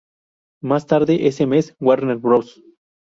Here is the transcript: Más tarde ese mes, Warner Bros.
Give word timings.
Más 0.63 0.87
tarde 0.87 1.27
ese 1.27 1.45
mes, 1.45 1.75
Warner 1.79 2.17
Bros. 2.17 2.59